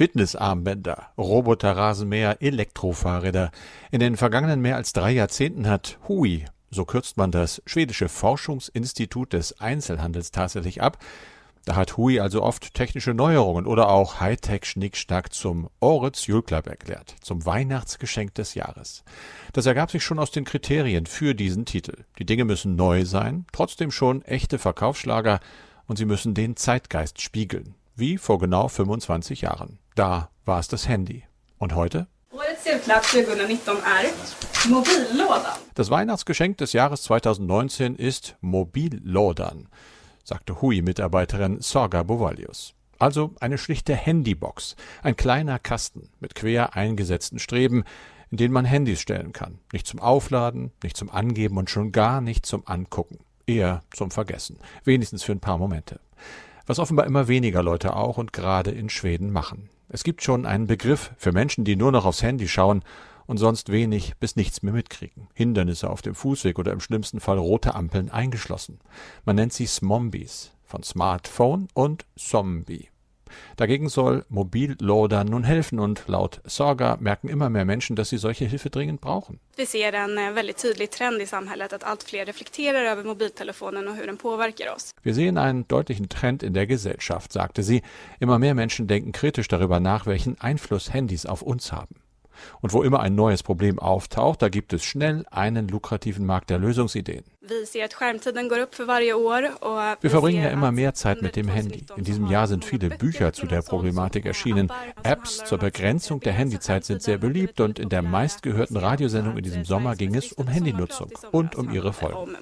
Fitnessarmbänder, 0.00 1.08
Roboterrasenmäher, 1.18 2.40
Elektrofahrräder. 2.40 3.50
In 3.90 4.00
den 4.00 4.16
vergangenen 4.16 4.62
mehr 4.62 4.76
als 4.76 4.94
drei 4.94 5.10
Jahrzehnten 5.10 5.68
hat 5.68 5.98
Hui, 6.08 6.46
so 6.70 6.86
kürzt 6.86 7.18
man 7.18 7.30
das 7.30 7.60
schwedische 7.66 8.08
Forschungsinstitut 8.08 9.34
des 9.34 9.60
Einzelhandels 9.60 10.30
tatsächlich 10.30 10.80
ab, 10.80 10.96
da 11.66 11.76
hat 11.76 11.98
Hui 11.98 12.18
also 12.18 12.42
oft 12.42 12.72
technische 12.72 13.12
Neuerungen 13.12 13.66
oder 13.66 13.90
auch 13.90 14.20
Hightech-Schnickschnack 14.20 15.34
zum 15.34 15.68
Årets 15.82 16.26
Julklapp 16.26 16.66
erklärt, 16.66 17.16
zum 17.20 17.44
Weihnachtsgeschenk 17.44 18.32
des 18.32 18.54
Jahres. 18.54 19.04
Das 19.52 19.66
ergab 19.66 19.90
sich 19.90 20.02
schon 20.02 20.18
aus 20.18 20.30
den 20.30 20.46
Kriterien 20.46 21.04
für 21.04 21.34
diesen 21.34 21.66
Titel. 21.66 22.04
Die 22.18 22.24
Dinge 22.24 22.46
müssen 22.46 22.74
neu 22.74 23.04
sein, 23.04 23.44
trotzdem 23.52 23.90
schon 23.90 24.22
echte 24.22 24.58
Verkaufsschlager 24.58 25.40
und 25.86 25.96
sie 25.96 26.06
müssen 26.06 26.32
den 26.32 26.56
Zeitgeist 26.56 27.20
spiegeln, 27.20 27.74
wie 27.96 28.16
vor 28.16 28.38
genau 28.38 28.66
25 28.66 29.42
Jahren. 29.42 29.78
Da 29.94 30.30
war 30.44 30.60
es 30.60 30.68
das 30.68 30.88
Handy. 30.88 31.24
Und 31.58 31.74
heute? 31.74 32.06
Das 35.74 35.90
Weihnachtsgeschenk 35.90 36.58
des 36.58 36.72
Jahres 36.72 37.02
2019 37.02 37.96
ist 37.96 38.36
Mobillådan 38.40 39.68
sagte 40.30 40.62
Hui-Mitarbeiterin 40.62 41.60
Sorga 41.60 42.04
Bovalius. 42.04 42.74
Also 43.00 43.34
eine 43.40 43.58
schlichte 43.58 43.96
Handybox, 43.96 44.76
ein 45.02 45.16
kleiner 45.16 45.58
Kasten 45.58 46.10
mit 46.20 46.36
quer 46.36 46.76
eingesetzten 46.76 47.40
Streben, 47.40 47.82
in 48.30 48.36
den 48.36 48.52
man 48.52 48.64
Handys 48.64 49.00
stellen 49.00 49.32
kann. 49.32 49.58
Nicht 49.72 49.88
zum 49.88 49.98
Aufladen, 49.98 50.70
nicht 50.84 50.96
zum 50.96 51.10
Angeben 51.10 51.56
und 51.56 51.68
schon 51.68 51.90
gar 51.90 52.20
nicht 52.20 52.46
zum 52.46 52.62
Angucken. 52.66 53.18
Eher 53.44 53.82
zum 53.90 54.12
Vergessen. 54.12 54.58
Wenigstens 54.84 55.24
für 55.24 55.32
ein 55.32 55.40
paar 55.40 55.58
Momente. 55.58 55.98
Was 56.66 56.78
offenbar 56.78 57.06
immer 57.06 57.26
weniger 57.26 57.64
Leute 57.64 57.96
auch 57.96 58.16
und 58.16 58.32
gerade 58.32 58.70
in 58.70 58.88
Schweden 58.88 59.32
machen. 59.32 59.68
Es 59.92 60.04
gibt 60.04 60.22
schon 60.22 60.46
einen 60.46 60.68
Begriff 60.68 61.12
für 61.18 61.32
Menschen, 61.32 61.64
die 61.64 61.74
nur 61.74 61.90
noch 61.90 62.04
aufs 62.04 62.22
Handy 62.22 62.46
schauen 62.46 62.84
und 63.26 63.38
sonst 63.38 63.70
wenig 63.70 64.14
bis 64.18 64.36
nichts 64.36 64.62
mehr 64.62 64.72
mitkriegen. 64.72 65.26
Hindernisse 65.34 65.90
auf 65.90 66.00
dem 66.00 66.14
Fußweg 66.14 66.60
oder 66.60 66.72
im 66.72 66.80
schlimmsten 66.80 67.18
Fall 67.18 67.38
rote 67.38 67.74
Ampeln 67.74 68.08
eingeschlossen. 68.08 68.78
Man 69.24 69.34
nennt 69.34 69.52
sie 69.52 69.66
Smombies 69.66 70.52
von 70.64 70.84
Smartphone 70.84 71.66
und 71.74 72.06
Zombie. 72.16 72.88
Dagegen 73.60 73.90
soll 73.90 74.24
Mobillådan 74.30 75.26
nun 75.26 75.44
helfen 75.44 75.80
und 75.80 76.04
laut 76.06 76.40
Saga 76.46 76.96
merken 76.98 77.28
immer 77.28 77.50
mehr 77.50 77.66
Menschen, 77.66 77.94
dass 77.94 78.08
sie 78.08 78.16
solche 78.16 78.46
Hilfe 78.46 78.70
dringend 78.70 79.02
brauchen. 79.02 79.38
Wir 79.54 79.66
ser 79.66 79.92
en 79.92 80.16
eh, 80.16 80.34
väldigt 80.34 80.56
tydlig 80.56 80.90
trend 80.90 81.20
i 81.20 81.26
samhället 81.26 81.74
att 81.74 81.84
allt 81.84 82.02
fler 82.02 82.24
reflekterar 82.24 82.84
över 82.92 83.04
mobiltelefonen 83.04 83.88
och 83.88 83.96
hur 83.96 84.06
den 84.06 84.16
påverkar 84.16 84.74
oss. 84.74 84.92
Wir 85.02 85.14
sehen 85.14 85.36
einen 85.36 85.68
deutlichen 85.68 86.08
Trend 86.08 86.42
in 86.42 86.54
der 86.54 86.66
Gesellschaft, 86.66 87.32
sagte 87.32 87.62
sie. 87.62 87.82
Immer 88.18 88.38
mehr 88.38 88.54
Menschen 88.54 88.86
denken 88.86 89.12
kritisch 89.12 89.48
darüber 89.48 89.78
nach, 89.78 90.06
welchen 90.06 90.40
Einfluss 90.40 90.94
Handys 90.94 91.26
auf 91.26 91.42
uns 91.42 91.70
haben. 91.70 91.99
Und 92.60 92.72
wo 92.72 92.82
immer 92.82 93.00
ein 93.00 93.14
neues 93.14 93.42
Problem 93.42 93.78
auftaucht, 93.78 94.42
da 94.42 94.48
gibt 94.48 94.72
es 94.72 94.84
schnell 94.84 95.24
einen 95.30 95.68
lukrativen 95.68 96.26
Markt 96.26 96.50
der 96.50 96.58
Lösungsideen. 96.58 97.24
Wir 100.00 100.10
verbringen 100.10 100.42
ja 100.42 100.50
immer 100.50 100.72
mehr 100.72 100.94
Zeit 100.94 101.22
mit 101.22 101.36
dem 101.36 101.48
Handy. 101.48 101.84
In 101.96 102.04
diesem 102.04 102.26
Jahr 102.26 102.46
sind 102.46 102.64
viele 102.64 102.90
Bücher 102.90 103.32
zu 103.32 103.46
der 103.46 103.62
Problematik 103.62 104.26
erschienen. 104.26 104.70
Apps 105.02 105.44
zur 105.44 105.58
Begrenzung 105.58 106.20
der 106.20 106.32
Handyzeit 106.32 106.84
sind 106.84 107.02
sehr 107.02 107.18
beliebt 107.18 107.60
und 107.60 107.78
in 107.78 107.88
der 107.88 108.02
meistgehörten 108.02 108.76
Radiosendung 108.76 109.36
in 109.36 109.42
diesem 109.42 109.64
Sommer 109.64 109.96
ging 109.96 110.14
es 110.14 110.32
um 110.32 110.46
Handynutzung 110.48 111.10
und 111.32 111.56
um 111.56 111.70
ihre 111.72 111.92
Folgen. 111.92 112.36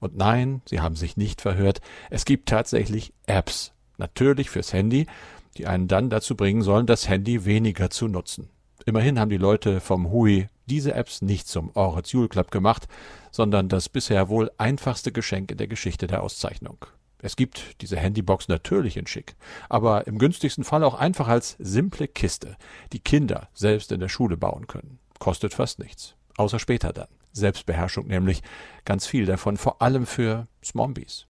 Und 0.00 0.16
nein, 0.16 0.62
Sie 0.66 0.80
haben 0.80 0.96
sich 0.96 1.16
nicht 1.16 1.40
verhört. 1.40 1.80
Es 2.10 2.24
gibt 2.24 2.48
tatsächlich 2.48 3.12
Apps. 3.26 3.73
Natürlich 3.96 4.50
fürs 4.50 4.72
Handy, 4.72 5.06
die 5.56 5.66
einen 5.66 5.88
dann 5.88 6.10
dazu 6.10 6.36
bringen 6.36 6.62
sollen, 6.62 6.86
das 6.86 7.08
Handy 7.08 7.44
weniger 7.44 7.90
zu 7.90 8.08
nutzen. 8.08 8.50
Immerhin 8.86 9.18
haben 9.18 9.30
die 9.30 9.36
Leute 9.36 9.80
vom 9.80 10.10
Hui 10.10 10.48
diese 10.66 10.94
Apps 10.94 11.22
nicht 11.22 11.46
zum 11.46 11.70
Orets 11.74 12.12
Julklapp 12.12 12.50
gemacht, 12.50 12.86
sondern 13.30 13.68
das 13.68 13.88
bisher 13.88 14.28
wohl 14.28 14.50
einfachste 14.58 15.12
Geschenk 15.12 15.50
in 15.50 15.58
der 15.58 15.68
Geschichte 15.68 16.06
der 16.06 16.22
Auszeichnung. 16.22 16.86
Es 17.18 17.36
gibt 17.36 17.80
diese 17.80 17.96
Handybox 17.96 18.48
natürlich 18.48 18.98
in 18.98 19.06
schick, 19.06 19.34
aber 19.70 20.06
im 20.06 20.18
günstigsten 20.18 20.64
Fall 20.64 20.84
auch 20.84 20.94
einfach 20.94 21.28
als 21.28 21.56
simple 21.58 22.06
Kiste, 22.06 22.56
die 22.92 23.00
Kinder 23.00 23.48
selbst 23.54 23.92
in 23.92 24.00
der 24.00 24.10
Schule 24.10 24.36
bauen 24.36 24.66
können. 24.66 24.98
Kostet 25.18 25.54
fast 25.54 25.78
nichts. 25.78 26.16
Außer 26.36 26.58
später 26.58 26.92
dann. 26.92 27.08
Selbstbeherrschung 27.32 28.06
nämlich. 28.06 28.42
Ganz 28.84 29.06
viel 29.06 29.24
davon, 29.24 29.56
vor 29.56 29.80
allem 29.80 30.04
für 30.04 30.46
Smombies. 30.62 31.22